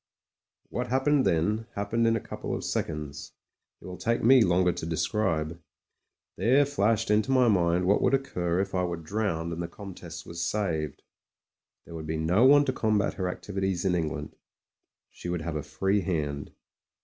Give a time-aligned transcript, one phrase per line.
[0.69, 3.33] What happened then, happened in a couple of seconds;
[3.79, 5.61] it will take me longer to describe.
[6.37, 10.25] There flashed into my mind what would occur if I were drpwned and the Comtesse
[10.25, 11.03] was saved.
[11.85, 14.35] There would be no one to combat her activities in England;
[15.11, 16.51] she would have a free hand.